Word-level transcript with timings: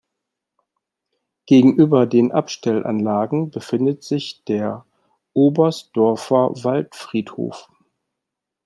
Gegenüber 1.45 2.07
den 2.07 2.31
Abstellanlagen 2.31 3.51
befindet 3.51 4.03
sich 4.03 4.43
der 4.45 4.83
Oberstdorfer 5.33 6.49
Waldfriedhof. 6.63 7.69